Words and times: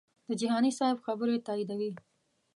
د 0.27 0.29
جهاني 0.41 0.71
صاحب 0.79 0.97
خبرې 1.07 1.35
تاییدوي. 1.47 1.91